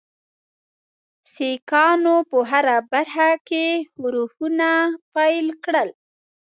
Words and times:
سیکهانو 1.33 2.15
په 2.29 2.37
هره 2.49 2.77
برخه 2.91 3.29
کې 3.47 3.65
ښورښونه 3.91 4.69
پیل 5.13 5.47
کړل. 5.63 5.89